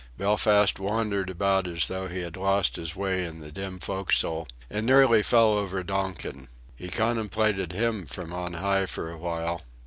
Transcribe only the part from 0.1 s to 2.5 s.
Belfast wandered about as though he had